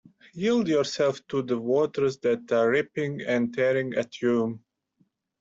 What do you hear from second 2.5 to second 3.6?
are ripping and